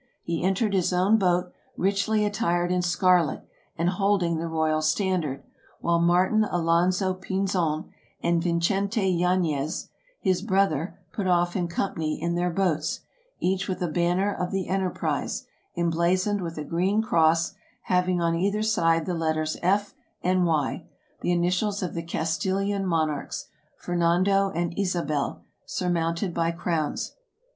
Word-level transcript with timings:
He 0.23 0.41
entered 0.43 0.73
his 0.73 0.91
own 0.91 1.19
boat, 1.19 1.53
richly 1.77 2.25
attired 2.25 2.71
in 2.71 2.81
scarlet, 2.81 3.47
and 3.77 3.87
holding 3.87 4.37
the 4.39 4.47
royal 4.47 4.81
standard; 4.81 5.43
while 5.79 5.99
Martin 6.01 6.43
Alonso 6.43 7.13
Pin 7.13 7.45
zon 7.45 7.91
and 8.19 8.41
Vincente 8.41 9.03
Yanez, 9.07 9.89
his 10.19 10.41
brother, 10.41 10.97
put 11.13 11.27
off 11.27 11.55
in 11.55 11.67
company 11.67 12.19
in 12.19 12.33
their 12.33 12.49
boats, 12.49 13.01
each 13.39 13.67
with 13.67 13.79
a 13.79 13.87
banner 13.87 14.33
of 14.33 14.49
the 14.49 14.69
enterprise, 14.69 15.45
emblaz 15.77 16.25
oned 16.27 16.41
with 16.41 16.57
a 16.57 16.63
green 16.65 17.03
cross, 17.03 17.53
having 17.83 18.19
on 18.19 18.33
either 18.35 18.63
side 18.63 19.05
the 19.05 19.13
letters 19.13 19.55
F 19.61 19.93
and 20.23 20.47
Y, 20.47 20.83
the 21.21 21.31
initials 21.31 21.83
of 21.83 21.93
the 21.93 22.01
Castiiian 22.01 22.85
monarchs, 22.87 23.49
Fernando 23.77 24.49
and 24.49 24.73
Ysabel, 24.75 25.43
surmounted 25.67 26.33
by 26.33 26.49
crowns. 26.49 27.13